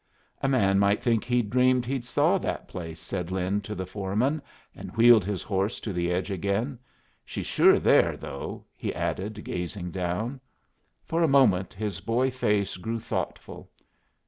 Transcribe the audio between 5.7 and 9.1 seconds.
to the edge again. "She's sure there, though," he